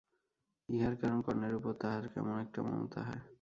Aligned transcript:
ইহার 0.69 0.93
কারণ 0.95 1.19
কর্ণের 1.21 1.53
উপর 1.55 1.73
তাহার 1.73 2.03
কেমন 2.07 2.35
একটা 2.39 2.59
মমতা 2.61 3.01
হয়। 3.03 3.21